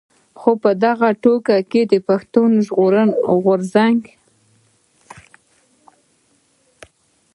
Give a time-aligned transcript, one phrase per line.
[0.39, 4.01] خو په دغه ټولګه کې د پښتون ژغورني غورځنګ.